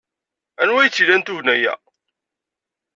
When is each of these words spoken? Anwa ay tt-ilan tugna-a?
Anwa 0.61 0.79
ay 0.81 0.89
tt-ilan 0.91 1.21
tugna-a? 1.23 1.73